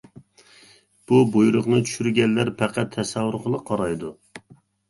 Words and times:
-بۇ 1.11 1.19
بۇيرۇقنى 1.35 1.81
چۈشۈرگەنلەر 1.89 2.51
پەقەت 2.63 2.91
تەسەۋۋۇرغىلا 2.97 3.63
قارايدۇ. 3.71 4.11